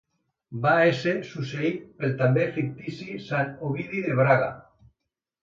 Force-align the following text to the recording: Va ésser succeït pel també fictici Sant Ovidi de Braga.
Va 0.61 0.71
ésser 0.85 1.11
succeït 1.31 1.83
pel 1.99 2.15
també 2.23 2.47
fictici 2.57 3.19
Sant 3.27 3.53
Ovidi 3.69 4.03
de 4.09 4.19
Braga. 4.23 4.51